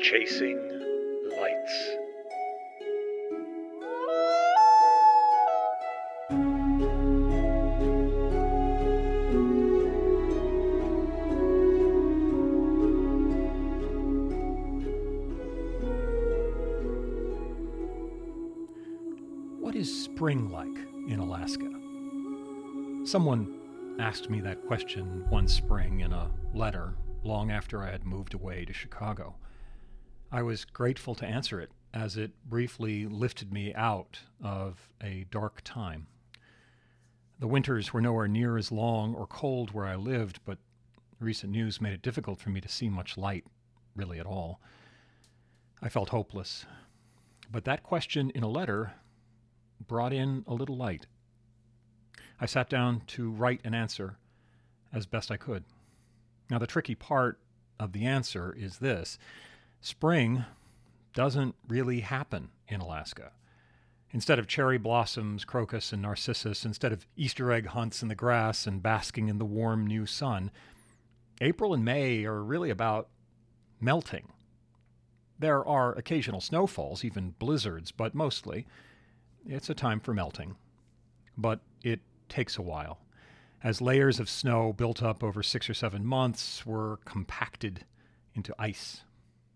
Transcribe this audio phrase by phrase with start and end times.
[0.00, 0.58] Chasing
[1.36, 1.96] Lights.
[19.58, 20.68] What is spring like
[21.08, 21.68] in Alaska?
[23.04, 23.55] Someone
[23.98, 26.94] asked me that question one spring in a letter
[27.24, 29.36] long after I had moved away to Chicago.
[30.30, 35.62] I was grateful to answer it as it briefly lifted me out of a dark
[35.64, 36.08] time.
[37.38, 40.58] The winters were nowhere near as long or cold where I lived, but
[41.18, 43.44] recent news made it difficult for me to see much light,
[43.94, 44.60] really at all.
[45.82, 46.66] I felt hopeless.
[47.50, 48.92] But that question in a letter
[49.86, 51.06] brought in a little light.
[52.40, 54.18] I sat down to write an answer
[54.92, 55.64] as best I could.
[56.50, 57.38] Now, the tricky part
[57.78, 59.18] of the answer is this
[59.80, 60.44] spring
[61.14, 63.32] doesn't really happen in Alaska.
[64.10, 68.66] Instead of cherry blossoms, crocus, and narcissus, instead of Easter egg hunts in the grass
[68.66, 70.50] and basking in the warm new sun,
[71.40, 73.08] April and May are really about
[73.80, 74.32] melting.
[75.38, 78.66] There are occasional snowfalls, even blizzards, but mostly
[79.46, 80.56] it's a time for melting.
[81.36, 83.00] But it takes a while.
[83.62, 87.84] As layers of snow built up over six or seven months were compacted
[88.34, 89.02] into ice.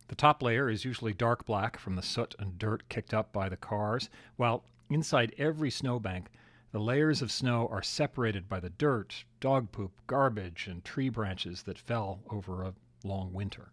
[0.09, 3.49] The top layer is usually dark black from the soot and dirt kicked up by
[3.49, 6.31] the cars, while inside every snowbank,
[6.73, 11.63] the layers of snow are separated by the dirt, dog poop, garbage, and tree branches
[11.63, 13.71] that fell over a long winter.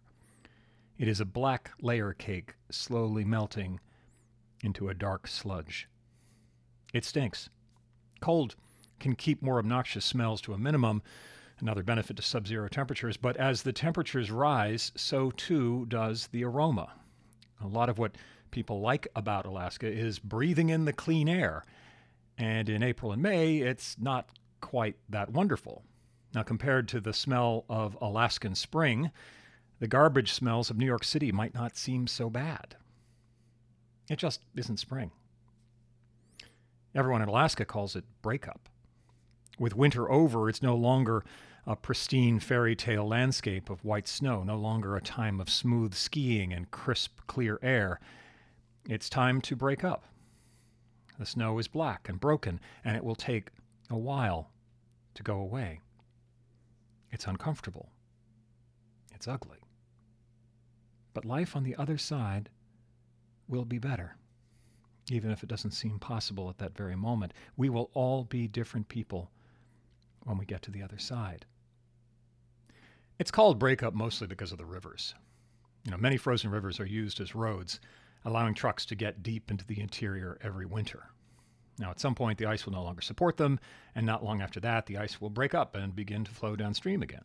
[0.98, 3.80] It is a black layer cake slowly melting
[4.62, 5.88] into a dark sludge.
[6.92, 7.50] It stinks.
[8.20, 8.56] Cold
[8.98, 11.02] can keep more obnoxious smells to a minimum,
[11.60, 16.44] another benefit to sub zero temperatures, but as the temperatures rise, so too does the
[16.44, 16.92] aroma.
[17.62, 18.16] A lot of what
[18.50, 21.64] people like about Alaska is breathing in the clean air,
[22.36, 24.28] and in April and May, it's not
[24.60, 25.82] quite that wonderful.
[26.34, 29.10] Now, compared to the smell of Alaskan spring,
[29.80, 32.76] the garbage smells of New York City might not seem so bad.
[34.08, 35.10] It just isn't spring.
[36.94, 38.68] Everyone in Alaska calls it breakup.
[39.58, 41.24] With winter over, it's no longer
[41.66, 46.52] a pristine fairy tale landscape of white snow, no longer a time of smooth skiing
[46.52, 47.98] and crisp, clear air.
[48.88, 50.04] It's time to break up.
[51.18, 53.50] The snow is black and broken, and it will take
[53.90, 54.50] a while
[55.14, 55.80] to go away.
[57.10, 57.90] It's uncomfortable.
[59.12, 59.58] It's ugly.
[61.12, 62.48] But life on the other side
[63.48, 64.14] will be better
[65.10, 67.32] even if it doesn't seem possible at that very moment.
[67.56, 69.30] We will all be different people
[70.24, 71.46] when we get to the other side.
[73.18, 75.14] It's called breakup mostly because of the rivers.
[75.84, 77.80] You know, many frozen rivers are used as roads,
[78.24, 81.10] allowing trucks to get deep into the interior every winter.
[81.78, 83.60] Now, at some point, the ice will no longer support them,
[83.94, 87.02] and not long after that, the ice will break up and begin to flow downstream
[87.02, 87.24] again.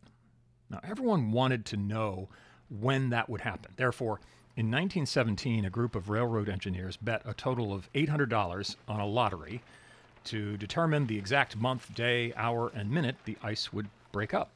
[0.70, 2.28] Now, everyone wanted to know
[2.68, 3.72] when that would happen.
[3.76, 4.20] Therefore,
[4.56, 9.62] in 1917, a group of railroad engineers bet a total of $800 on a lottery
[10.24, 14.50] to determine the exact month, day, hour, and minute the ice would break up.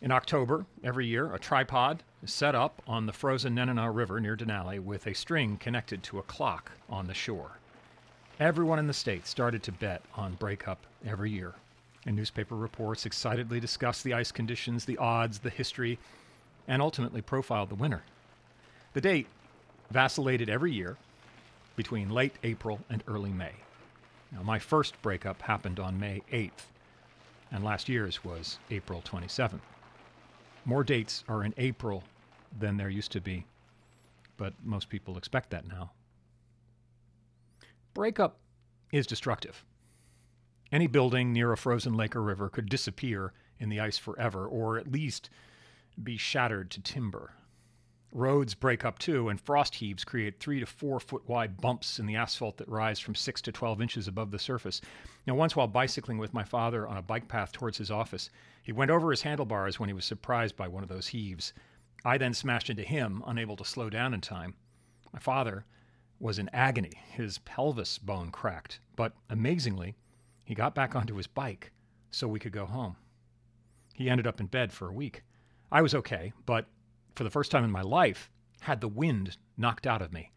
[0.00, 4.36] In October every year, a tripod is set up on the frozen Nenana River near
[4.36, 7.58] Denali with a string connected to a clock on the shore.
[8.40, 11.54] Everyone in the state started to bet on breakup every year,
[12.04, 15.98] and newspaper reports excitedly discussed the ice conditions, the odds, the history,
[16.66, 18.02] and ultimately profiled the winner.
[18.94, 19.26] The date
[19.90, 20.96] vacillated every year
[21.76, 23.52] between late April and early May.
[24.32, 26.66] Now, my first breakup happened on May 8th,
[27.50, 29.60] and last year's was April 27th.
[30.64, 32.02] More dates are in April
[32.58, 33.44] than there used to be,
[34.38, 35.90] but most people expect that now.
[37.92, 38.38] Breakup
[38.90, 39.64] is destructive.
[40.70, 44.78] Any building near a frozen lake or river could disappear in the ice forever, or
[44.78, 45.28] at least
[46.02, 47.32] be shattered to timber.
[48.14, 52.04] Roads break up too, and frost heaves create three to four foot wide bumps in
[52.04, 54.82] the asphalt that rise from six to 12 inches above the surface.
[55.26, 58.28] Now, once while bicycling with my father on a bike path towards his office,
[58.62, 61.54] he went over his handlebars when he was surprised by one of those heaves.
[62.04, 64.56] I then smashed into him, unable to slow down in time.
[65.10, 65.64] My father
[66.20, 66.92] was in agony.
[67.12, 69.96] His pelvis bone cracked, but amazingly,
[70.44, 71.72] he got back onto his bike
[72.10, 72.96] so we could go home.
[73.94, 75.22] He ended up in bed for a week.
[75.70, 76.66] I was okay, but
[77.14, 78.30] for the first time in my life,
[78.60, 80.30] had the wind knocked out of me.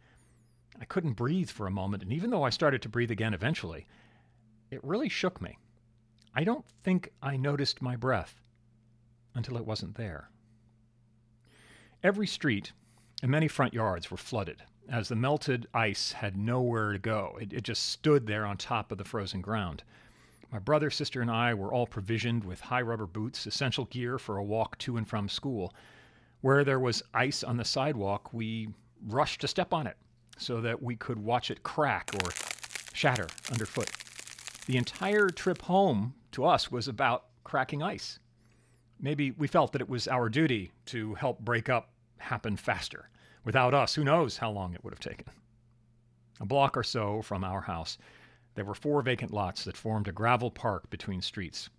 [0.80, 3.88] I couldn't breathe for a moment, and even though I started to breathe again eventually,
[4.72, 5.57] it really shook me.
[6.33, 8.42] I don't think I noticed my breath
[9.33, 10.30] until it wasn't there.
[12.04, 12.74] Every street
[13.22, 17.38] and many front yards were flooded, as the melted ice had nowhere to go.
[17.39, 19.83] It, it, just stood there on top of the frozen ground.
[20.51, 24.38] My brother, sister, and I were all provisioned with high rubber boots, essential gear for
[24.38, 25.74] a walk to and from school.
[26.45, 28.69] Where there was ice on the sidewalk, we
[29.07, 29.97] rushed to step on it
[30.38, 32.30] so that we could watch it crack or
[32.94, 33.89] shatter underfoot.
[34.68, 38.19] The entire trip home to us was about cracking ice.
[39.00, 41.89] Maybe we felt that it was our duty to help break up
[42.19, 43.09] happen faster.
[43.44, 45.25] Without us, who knows how long it would have taken.
[46.39, 47.98] A block or so from our house,
[48.53, 51.71] there were four vacant lots that formed a gravel park between streets.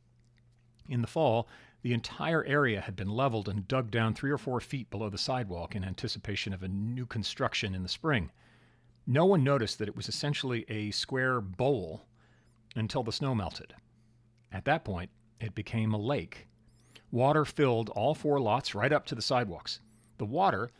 [0.88, 1.46] In the fall,
[1.86, 5.16] the entire area had been leveled and dug down three or four feet below the
[5.16, 8.32] sidewalk in anticipation of a new construction in the spring.
[9.06, 12.02] No one noticed that it was essentially a square bowl
[12.74, 13.72] until the snow melted.
[14.50, 16.48] At that point, it became a lake.
[17.12, 19.78] Water filled all four lots right up to the sidewalks.
[20.18, 20.72] The water,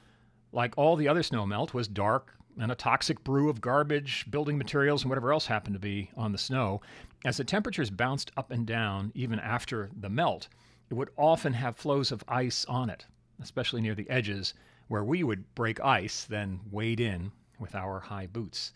[0.51, 4.59] like all the other snow melt, was dark and a toxic brew of garbage, building
[4.59, 6.81] materials, and whatever else happened to be on the snow.
[7.25, 10.49] As the temperatures bounced up and down, even after the melt,
[10.89, 13.07] it would often have flows of ice on it,
[13.43, 14.55] especially near the edges,
[14.89, 18.73] where we would break ice, then wade in with our high boots.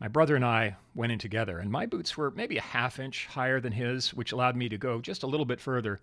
[0.00, 3.26] My brother and I went in together, and my boots were maybe a half inch
[3.26, 6.00] higher than his, which allowed me to go just a little bit further.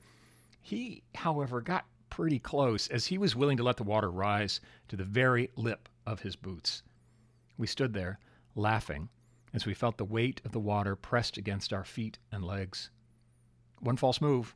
[0.62, 4.96] He, however, got pretty close, as he was willing to let the water rise to
[4.96, 6.84] the very lip of his boots.
[7.58, 8.20] We stood there,
[8.56, 9.10] laughing,
[9.54, 12.92] as we felt the weight of the water pressed against our feet and legs.
[13.80, 14.56] One false move,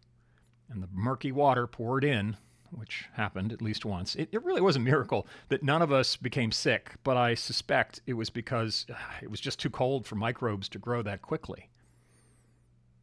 [0.72, 2.38] and the murky water poured in,
[2.72, 4.16] which happened at least once.
[4.16, 8.02] It, it, really was a miracle that none of us became sick, but I suspect
[8.08, 11.70] it was because uh, it was just too cold for microbes to grow that quickly.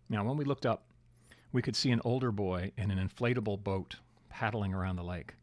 [0.09, 0.85] Now, when we looked up,
[1.53, 3.97] we could see an older boy in an inflatable boat
[4.29, 5.35] paddling around the lake.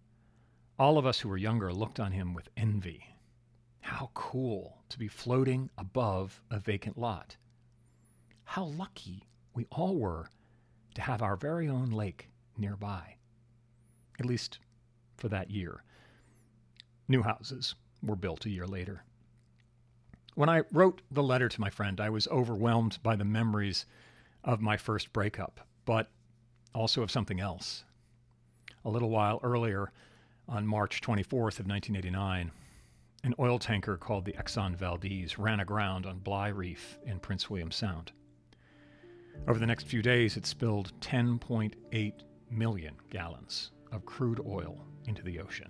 [0.79, 3.15] All of us who were younger looked on him with envy.
[3.81, 7.37] How cool to be floating above a vacant lot.
[8.43, 10.29] How lucky we all were
[10.95, 13.15] to have our very own lake nearby,
[14.19, 14.59] at least
[15.17, 15.83] for that year.
[17.07, 19.03] New houses were built a year later.
[20.33, 23.85] When I wrote the letter to my friend, I was overwhelmed by the memories
[24.43, 26.09] of my first breakup, but
[26.73, 27.85] also of something else
[28.85, 29.91] a little while earlier,
[30.47, 32.51] on March 24th of 1989,
[33.23, 37.71] an oil tanker called the Exxon Valdez ran aground on Bligh Reef in Prince William
[37.71, 38.11] Sound.
[39.47, 42.13] Over the next few days, it spilled 10.8
[42.49, 45.69] million gallons of crude oil into the ocean.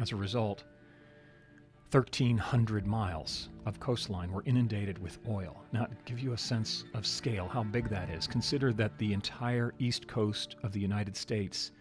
[0.00, 0.64] As a result,
[1.90, 5.64] 1,300 miles of coastline were inundated with oil.
[5.72, 9.12] Now, to give you a sense of scale, how big that is, consider that the
[9.12, 11.72] entire east coast of the United States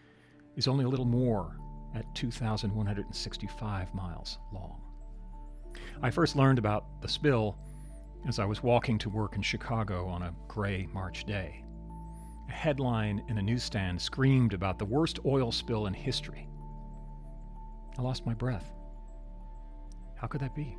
[0.56, 1.58] is only a little more
[1.94, 4.82] at 2,165 miles long.
[6.02, 7.58] I first learned about the spill
[8.28, 11.64] as I was walking to work in Chicago on a gray March day.
[12.50, 16.50] A headline in a newsstand screamed about the worst oil spill in history.
[17.98, 18.74] I lost my breath.
[20.16, 20.78] How could that be?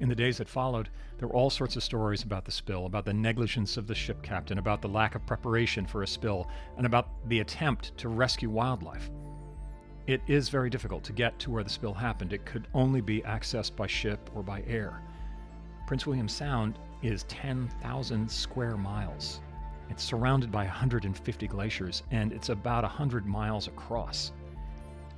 [0.00, 0.88] In the days that followed,
[1.18, 4.22] there were all sorts of stories about the spill, about the negligence of the ship
[4.22, 8.48] captain, about the lack of preparation for a spill, and about the attempt to rescue
[8.48, 9.10] wildlife.
[10.06, 12.32] It is very difficult to get to where the spill happened.
[12.32, 15.02] It could only be accessed by ship or by air.
[15.86, 19.40] Prince William Sound is 10,000 square miles.
[19.90, 24.32] It's surrounded by 150 glaciers, and it's about 100 miles across.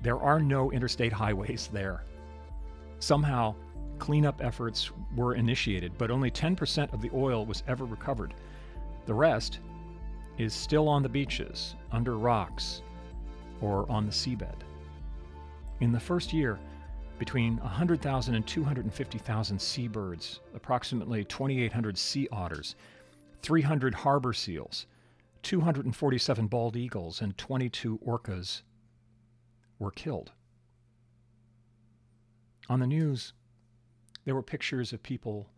[0.03, 2.03] There are no interstate highways there.
[2.99, 3.55] Somehow,
[3.99, 8.35] cleanup efforts were initiated, but only 10% of the oil was ever recovered.
[9.07, 9.61] The rest
[10.37, 12.83] is still on the beaches, under rocks,
[13.61, 14.63] or on the seabed.
[15.81, 16.59] In the first year,
[17.19, 22.75] between 100,000 and 250,000 seabirds, approximately 2,800 sea otters,
[23.43, 24.87] 300 harbor seals,
[25.43, 28.63] 247 bald eagles, and 22 orcas
[29.79, 30.33] were killed.
[32.69, 33.33] On the news,
[34.25, 35.49] there were pictures of people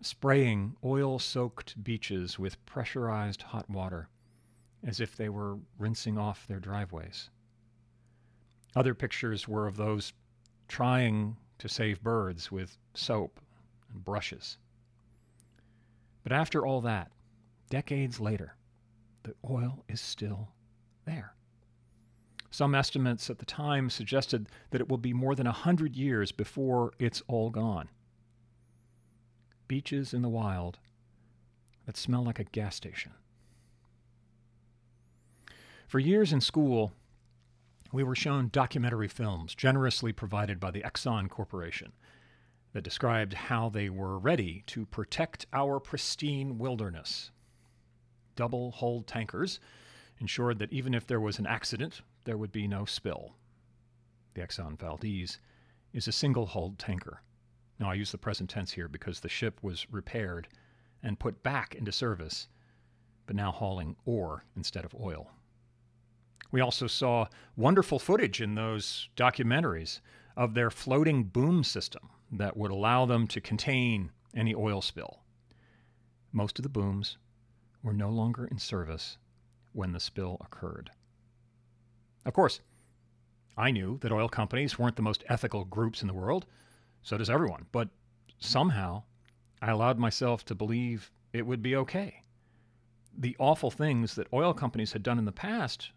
[0.00, 4.08] spraying oil soaked beaches with pressurized hot water
[4.86, 7.30] as if they were rinsing off their driveways.
[8.76, 10.12] Other pictures were of those
[10.68, 13.40] trying to save birds with soap
[13.90, 14.58] and brushes.
[16.22, 17.10] But after all that,
[17.70, 18.56] decades later,
[19.22, 20.48] the oil is still
[21.04, 21.34] there.
[22.50, 26.30] Some estimates at the time suggested that it will be more than a hundred years
[26.30, 27.88] before it's all gone.
[29.66, 30.78] Beaches in the wild
[31.86, 33.12] that smell like a gas station.
[35.88, 36.92] For years in school,
[37.94, 41.92] we were shown documentary films generously provided by the Exxon Corporation
[42.72, 47.30] that described how they were ready to protect our pristine wilderness.
[48.34, 49.60] Double hulled tankers
[50.18, 53.36] ensured that even if there was an accident, there would be no spill.
[54.34, 55.38] The Exxon Valdez
[55.92, 57.22] is a single hulled tanker.
[57.78, 60.48] Now, I use the present tense here because the ship was repaired
[61.00, 62.48] and put back into service,
[63.26, 65.30] but now hauling ore instead of oil.
[66.54, 69.98] We also saw wonderful footage in those documentaries
[70.36, 75.18] of their floating boom system that would allow them to contain any oil spill.
[76.30, 77.18] Most of the booms
[77.82, 79.18] were no longer in service
[79.72, 80.92] when the spill occurred.
[82.24, 82.60] Of course,
[83.56, 86.46] I knew that oil companies weren't the most ethical groups in the world,
[87.02, 87.88] so does everyone, but
[88.38, 89.02] somehow
[89.60, 92.22] I allowed myself to believe it would be okay.
[93.18, 95.90] The awful things that oil companies had done in the past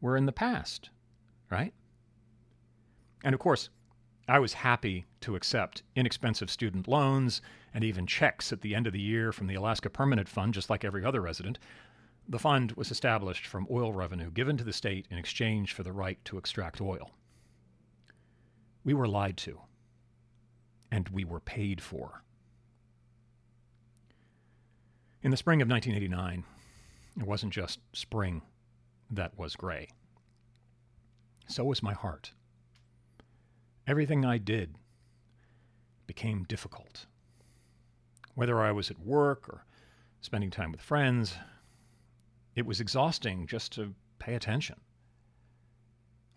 [0.00, 0.90] were in the past,
[1.50, 1.72] right?
[3.24, 3.70] And of course,
[4.28, 7.40] I was happy to accept inexpensive student loans
[7.72, 10.68] and even checks at the end of the year from the Alaska Permanent Fund, just
[10.68, 11.58] like every other resident.
[12.28, 15.92] The fund was established from oil revenue given to the state in exchange for the
[15.92, 17.10] right to extract oil.
[18.84, 19.60] We were lied to,
[20.90, 22.22] and we were paid for.
[25.22, 26.44] In the spring of 1989,
[27.18, 28.42] it wasn't just spring
[29.10, 29.88] that was gray.
[31.48, 32.32] So was my heart.
[33.86, 34.74] Everything I did
[36.06, 37.06] became difficult.
[38.34, 39.64] Whether I was at work or
[40.20, 41.36] spending time with friends,
[42.54, 44.76] it was exhausting just to pay attention.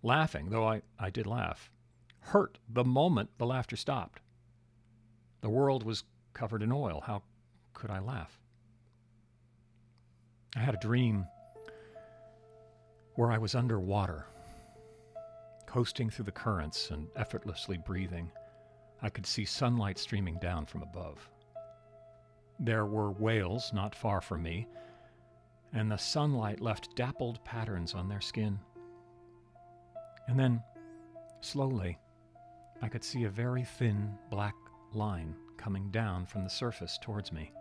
[0.04, 1.70] Laughing, though I, I did laugh,
[2.22, 4.22] hurt the moment the laughter stopped.
[5.42, 7.04] The world was covered in oil.
[7.06, 7.24] How
[7.74, 8.40] could I laugh?
[10.56, 11.26] I had a dream
[13.22, 14.26] where I was underwater
[15.68, 18.32] coasting through the currents and effortlessly breathing,
[19.04, 21.30] I could see sunlight streaming down from above.
[22.60, 24.68] There were whales not far from me,
[25.72, 28.60] and the sunlight left dappled patterns on their skin.
[30.28, 30.64] And then,
[31.42, 32.00] slowly,
[32.82, 34.56] I could see a very thin black
[34.94, 37.52] line coming down from the surface towards me.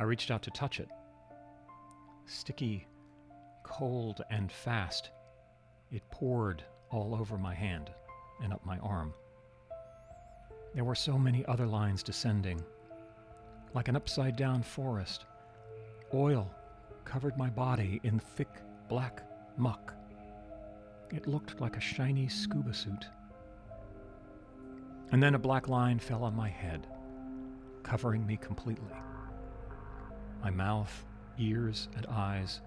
[0.00, 0.88] I reached out to touch it.
[2.24, 2.86] Sticky,
[3.66, 5.10] cold, and fast,
[5.90, 7.90] it poured all over my hand
[8.42, 9.12] and up my arm.
[10.74, 12.62] There were so many other lines descending.
[13.74, 15.26] Like an upside down forest,
[16.14, 16.50] oil
[17.04, 18.48] covered my body in thick
[18.88, 19.22] black
[19.56, 19.94] muck.
[21.12, 23.06] It looked like a shiny scuba suit.
[25.12, 26.86] And then a black line fell on my head,
[27.82, 28.96] covering me completely.
[30.42, 31.04] My mouth,
[31.38, 32.60] ears, and eyes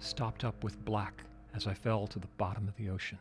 [0.00, 1.22] stopped up with black
[1.54, 3.18] as I fell to the bottom of the ocean.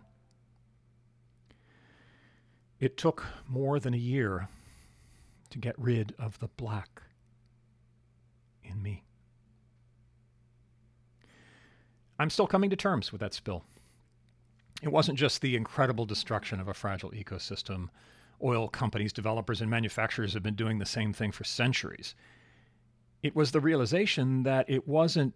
[2.80, 4.48] It took more than a year
[5.50, 7.02] to get rid of the black
[8.64, 9.04] in me.
[12.18, 13.64] I'm still coming to terms with that spill.
[14.82, 17.90] It wasn't just the incredible destruction of a fragile ecosystem.
[18.42, 22.16] Oil companies, developers, and manufacturers have been doing the same thing for centuries.
[23.22, 25.34] It was the realization that it wasn't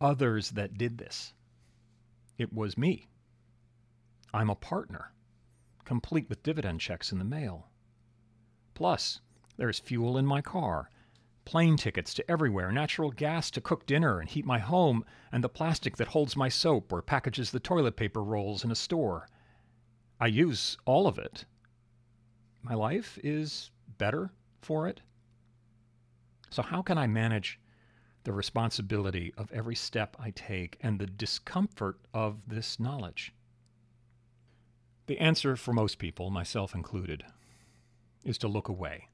[0.00, 1.32] others that did this.
[2.38, 3.08] It was me.
[4.34, 5.12] I'm a partner,
[5.84, 7.68] complete with dividend checks in the mail.
[8.74, 9.20] Plus,
[9.56, 10.90] there's fuel in my car,
[11.46, 15.48] plane tickets to everywhere, natural gas to cook dinner and heat my home, and the
[15.48, 19.28] plastic that holds my soap or packages the toilet paper rolls in a store.
[20.20, 21.46] I use all of it.
[22.62, 25.00] My life is better for it.
[26.50, 27.58] So, how can I manage
[28.26, 33.32] the responsibility of every step I take, and the discomfort of this knowledge?
[35.06, 37.24] The answer for most people, myself included,
[38.24, 39.10] is to look away.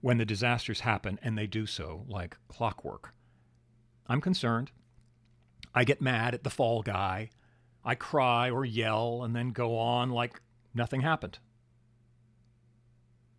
[0.00, 3.12] When the disasters happen, and they do so like clockwork,
[4.06, 4.70] I'm concerned.
[5.74, 7.30] I get mad at the fall guy.
[7.84, 10.40] I cry or yell and then go on like
[10.72, 11.40] nothing happened.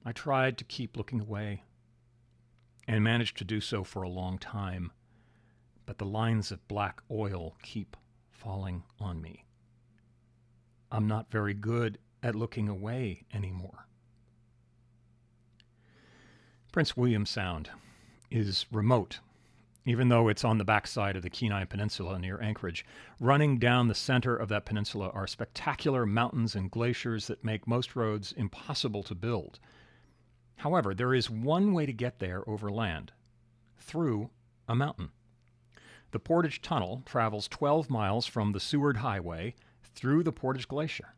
[0.04, 1.64] I tried to keep looking away
[2.88, 4.92] and managed to do so for a long time,
[5.86, 7.96] but the lines of black oil keep
[8.30, 9.46] falling on me.
[10.92, 13.88] I'm not very good at looking away anymore.
[16.72, 17.70] Prince William Sound
[18.30, 19.20] is remote,
[19.86, 22.86] even though it's on the backside of the Kenai Peninsula near Anchorage.
[23.20, 27.96] Running down the center of that peninsula are spectacular mountains and glaciers that make most
[27.96, 29.60] roads impossible to build.
[30.62, 33.14] However, there is one way to get there over land
[33.80, 34.30] through
[34.68, 35.10] a mountain.
[36.12, 41.16] The Portage Tunnel travels 12 miles from the Seward Highway through the Portage Glacier.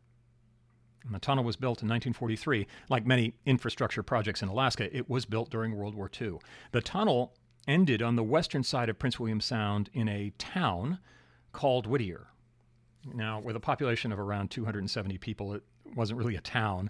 [1.03, 2.65] And the tunnel was built in 1943.
[2.87, 6.37] Like many infrastructure projects in Alaska, it was built during World War II.
[6.71, 7.33] The tunnel
[7.67, 10.99] ended on the western side of Prince William Sound in a town
[11.51, 12.27] called Whittier.
[13.13, 15.63] Now, with a population of around 270 people, it
[15.97, 16.89] wasn't really a town.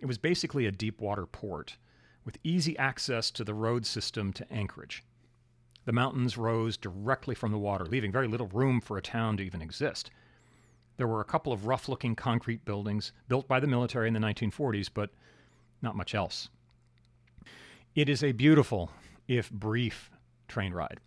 [0.00, 1.76] It was basically a deep water port
[2.24, 5.02] with easy access to the road system to Anchorage.
[5.84, 9.42] The mountains rose directly from the water, leaving very little room for a town to
[9.42, 10.10] even exist.
[10.96, 14.20] There were a couple of rough looking concrete buildings built by the military in the
[14.20, 15.10] 1940s, but
[15.80, 16.48] not much else.
[17.94, 18.90] It is a beautiful,
[19.26, 20.10] if brief,
[20.46, 21.00] train ride.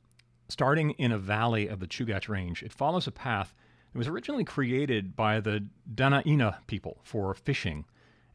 [0.49, 3.55] Starting in a valley of the Chugach Range, it follows a path
[3.91, 7.85] that was originally created by the Dena'ina people for fishing,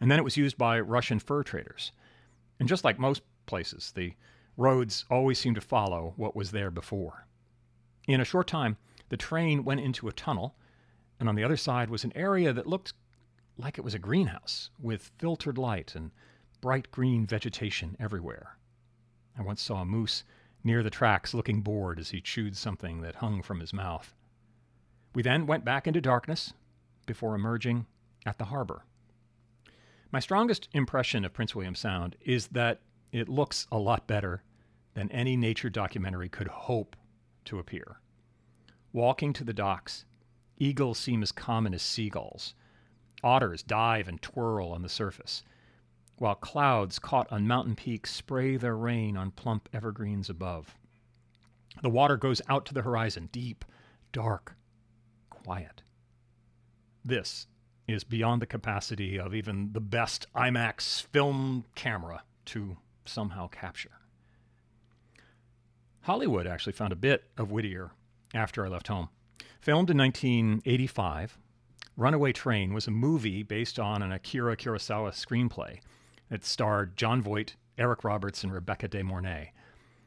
[0.01, 1.93] and then it was used by Russian fur traders.
[2.61, 4.12] And just like most places, the
[4.57, 7.26] roads always seem to follow what was there before.
[8.07, 8.76] In a short time,
[9.09, 10.55] the train went into a tunnel,
[11.19, 12.93] and on the other side was an area that looked
[13.57, 16.11] like it was a greenhouse with filtered light and
[16.61, 18.59] bright green vegetation everywhere.
[19.38, 20.23] I once saw a moose
[20.62, 24.14] near the tracks looking bored as he chewed something that hung from his mouth.
[25.14, 26.52] We then went back into darkness
[27.07, 27.87] before emerging
[28.26, 28.85] at the harbor.
[30.12, 32.81] My strongest impression of Prince William Sound is that
[33.12, 34.43] it looks a lot better
[34.95, 36.97] than any nature documentary could hope
[37.45, 38.00] to appear.
[38.93, 40.05] Walking to the docks,
[40.59, 42.55] eagles seem as common as seagulls.
[43.23, 45.45] Otters dive and twirl on the surface,
[46.17, 50.76] while clouds caught on mountain peaks spray their rain on plump evergreens above.
[51.83, 53.64] The water goes out to the horizon, deep,
[54.11, 54.57] dark,
[55.31, 55.83] quiet.
[57.05, 57.47] This
[57.92, 63.90] is beyond the capacity of even the best IMAX film camera to somehow capture.
[66.02, 67.90] Hollywood actually found a bit of Whittier
[68.35, 69.09] after I left home.
[69.61, 71.38] Filmed in 1985,
[71.96, 75.81] Runaway Train was a movie based on an Akira Kurosawa screenplay.
[76.31, 79.53] It starred Jon Voight, Eric Roberts, and Rebecca De Mornay.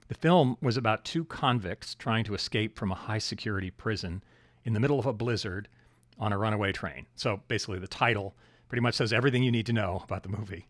[0.07, 4.23] The film was about two convicts trying to escape from a high security prison
[4.63, 5.67] in the middle of a blizzard
[6.19, 7.05] on a runaway train.
[7.15, 8.35] So basically, the title
[8.67, 10.67] pretty much says everything you need to know about the movie.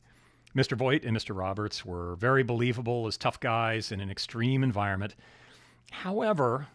[0.55, 0.77] Mr.
[0.77, 1.35] Voight and Mr.
[1.35, 5.15] Roberts were very believable as tough guys in an extreme environment.
[5.91, 6.67] However,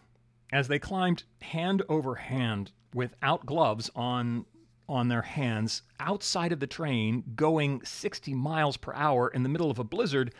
[0.51, 4.45] as they climbed hand over hand without gloves on
[4.87, 9.69] on their hands outside of the train going 60 miles per hour in the middle
[9.69, 10.33] of a blizzard,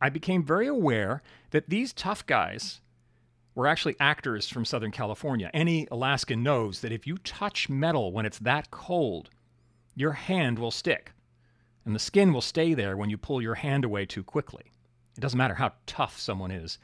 [0.00, 2.80] I became very aware that these tough guys
[3.54, 5.50] were actually actors from Southern California.
[5.54, 9.30] Any Alaskan knows that if you touch metal when it's that cold,
[9.94, 11.12] your hand will stick
[11.84, 14.72] and the skin will stay there when you pull your hand away too quickly.
[15.16, 16.78] It doesn't matter how tough someone is,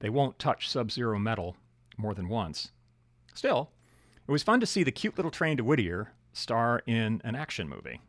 [0.00, 1.56] they won't touch sub zero metal
[1.96, 2.70] more than once.
[3.34, 3.70] Still,
[4.26, 7.68] it was fun to see the cute little train to Whittier star in an action
[7.68, 8.00] movie.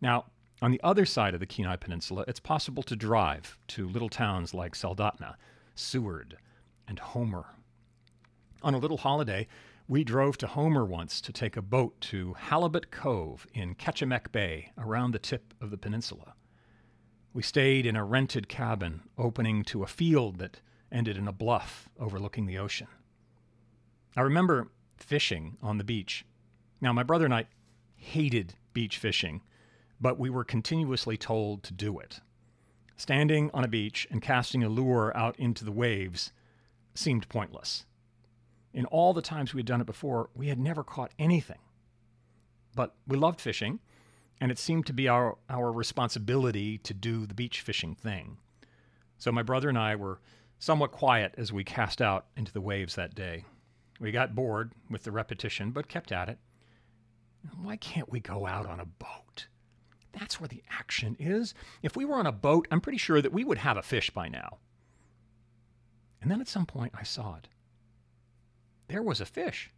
[0.00, 0.26] Now,
[0.60, 4.52] on the other side of the Kenai Peninsula, it's possible to drive to little towns
[4.52, 5.34] like Soldotna,
[5.74, 6.38] Seward,
[6.88, 7.46] and Homer.
[8.62, 9.46] On a little holiday,
[9.88, 14.72] we drove to Homer once to take a boat to Halibut Cove in Kachemak Bay
[14.76, 16.34] around the tip of the peninsula.
[17.32, 21.88] We stayed in a rented cabin opening to a field that ended in a bluff
[22.00, 22.88] overlooking the ocean.
[24.16, 26.24] I remember fishing on the beach.
[26.80, 27.46] Now, my brother and I
[27.96, 29.42] hated beach fishing,
[30.00, 32.20] but we were continuously told to do it.
[32.96, 36.32] Standing on a beach and casting a lure out into the waves
[36.98, 37.84] seemed pointless.
[38.72, 41.60] In all the times we had done it before, we had never caught anything.
[42.74, 43.80] But we loved fishing,
[44.40, 48.36] and it seemed to be our, our responsibility to do the beach fishing thing.
[49.18, 50.20] So my brother and I were
[50.58, 53.44] somewhat quiet as we cast out into the waves that day.
[53.98, 56.38] We got bored with the repetition, but kept at it.
[57.62, 59.46] Why can't we go out on a boat?
[60.12, 61.54] That's where the action is.
[61.82, 64.10] If we were on a boat, I'm pretty sure that we would have a fish
[64.10, 64.58] by now.
[66.20, 67.48] And then at some point, I saw it
[68.88, 69.70] there was a fish.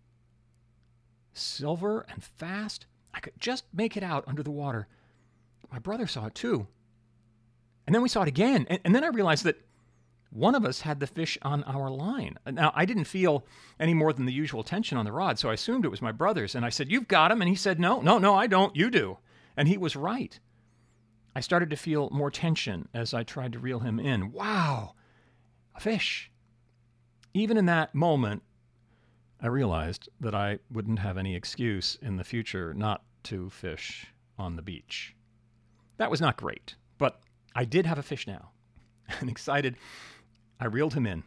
[1.32, 2.86] Silver and fast.
[3.14, 4.86] I could just make it out under the water.
[5.72, 6.66] My brother saw it too.
[7.86, 8.66] And then we saw it again.
[8.68, 9.64] And, and, then I realized that
[10.30, 12.36] one of us had the fish on our line.
[12.46, 13.46] Now, I didn't feel
[13.80, 16.12] any more than the usual tension on the rod, so I assumed it was my
[16.12, 16.54] brother's.
[16.54, 17.40] And I said, You've got him.
[17.40, 18.76] And he said, No, no, no, I don't.
[18.76, 19.18] You do.
[19.56, 20.38] And he was right.
[21.34, 24.32] I started to feel more tension as I tried to reel him in.
[24.32, 24.94] Wow,
[25.78, 26.30] a fish.
[27.34, 28.42] Even in that moment,
[29.40, 34.56] I realized that I wouldn't have any excuse in the future not to fish on
[34.56, 35.14] the beach.
[35.96, 37.20] That was not great, but
[37.54, 38.50] I did have a fish now.
[39.20, 39.76] And excited,
[40.60, 41.24] I reeled him in.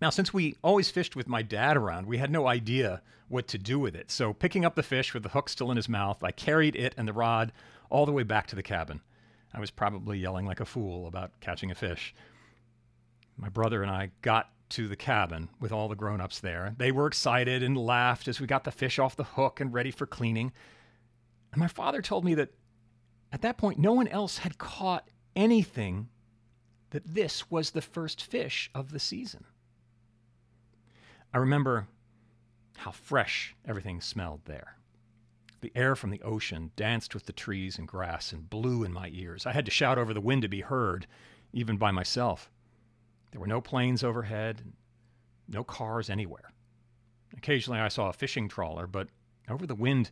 [0.00, 3.58] Now, since we always fished with my dad around, we had no idea what to
[3.58, 4.10] do with it.
[4.10, 6.94] So, picking up the fish with the hook still in his mouth, I carried it
[6.96, 7.52] and the rod
[7.90, 9.02] all the way back to the cabin.
[9.52, 12.14] I was probably yelling like a fool about catching a fish.
[13.36, 16.74] My brother and I got to the cabin with all the grown ups there.
[16.76, 19.90] They were excited and laughed as we got the fish off the hook and ready
[19.90, 20.52] for cleaning.
[21.52, 22.50] And my father told me that
[23.32, 26.08] at that point, no one else had caught anything,
[26.90, 29.44] that this was the first fish of the season.
[31.34, 31.86] I remember
[32.78, 34.78] how fresh everything smelled there.
[35.60, 39.10] The air from the ocean danced with the trees and grass and blew in my
[39.12, 39.46] ears.
[39.46, 41.06] I had to shout over the wind to be heard,
[41.52, 42.50] even by myself.
[43.30, 44.62] There were no planes overhead,
[45.48, 46.52] no cars anywhere.
[47.36, 49.08] Occasionally I saw a fishing trawler, but
[49.48, 50.10] over the wind,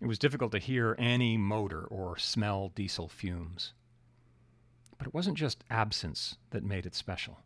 [0.00, 3.72] it was difficult to hear any motor or smell diesel fumes.
[4.98, 7.38] But it wasn't just absence that made it special.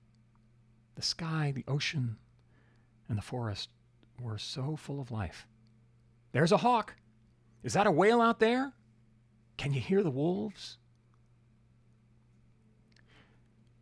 [0.95, 2.17] The sky, the ocean,
[3.09, 3.71] and the forest
[4.21, 5.47] were so full of life.
[6.33, 6.95] There's a hawk.
[7.63, 8.73] Is that a whale out there?
[9.57, 10.79] Can you hear the wolves?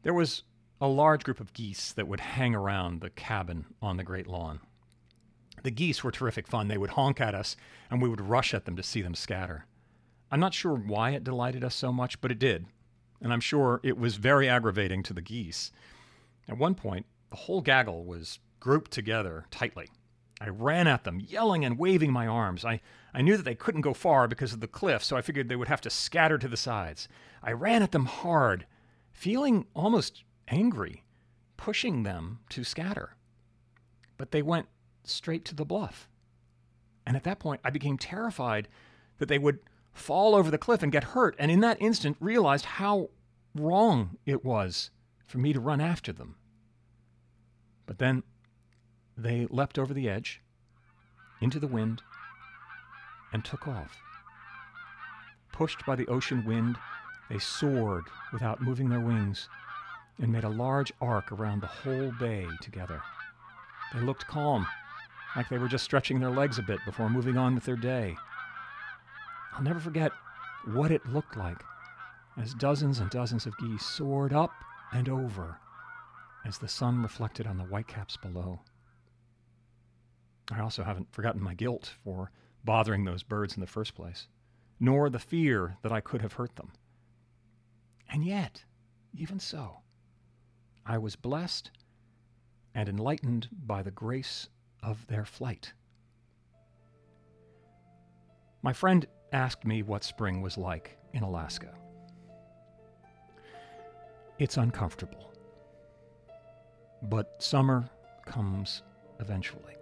[0.03, 0.43] There was
[0.81, 4.61] a large group of geese that would hang around the cabin on the great lawn.
[5.65, 6.69] The geese were terrific fun.
[6.69, 7.57] They would honk at us,
[7.91, 9.67] and we would rush at them to see them scatter.
[10.31, 12.67] I'm not sure why it delighted us so much, but it did.
[13.21, 15.73] And I'm sure it was very aggravating to the geese.
[16.49, 19.89] At one point, the whole gaggle was grouped together tightly.
[20.41, 22.65] I ran at them, yelling and waving my arms.
[22.65, 22.81] I,
[23.13, 25.57] I knew that they couldn't go far because of the cliff, so I figured they
[25.57, 27.09] would have to scatter to the sides.
[27.43, 28.67] I ran at them hard,
[29.11, 31.05] feeling almost angry,
[31.57, 33.17] pushing them to scatter.
[34.17, 34.67] But they went
[35.05, 36.09] straight to the bluff.
[37.07, 38.69] And at that point, I became terrified
[39.19, 39.61] that they would
[39.93, 43.11] fall over the cliff and get hurt, and in that instant realized how
[43.55, 44.91] wrong it was
[45.27, 46.37] for me to run after them.
[47.87, 48.23] But then
[49.17, 50.41] they leapt over the edge,
[51.41, 52.03] into the wind,
[53.33, 53.97] and took off.
[55.53, 56.77] Pushed by the ocean wind,
[57.29, 59.49] they soared without moving their wings
[60.21, 63.01] and made a large arc around the whole bay together.
[63.95, 64.67] They looked calm,
[65.37, 68.17] like they were just stretching their legs a bit before moving on with their day.
[69.53, 70.13] I'll never forget
[70.65, 71.63] what it looked like
[72.37, 74.53] as dozens and dozens of geese soared up
[74.93, 75.59] and over
[76.45, 78.61] as the sun reflected on the whitecaps below.
[80.51, 82.31] I also haven't forgotten my guilt for
[82.65, 84.29] bothering those birds in the first place,
[84.81, 86.73] nor the fear that I could have hurt them.
[88.11, 88.65] And yet,
[89.15, 89.81] even so,
[90.91, 91.71] I was blessed
[92.75, 94.49] and enlightened by the grace
[94.83, 95.75] of their flight.
[98.63, 101.75] My friend asked me what spring was like in Alaska.
[104.39, 105.35] It's uncomfortable,
[107.03, 107.91] but summer
[108.25, 108.83] comes
[109.21, 109.78] eventually.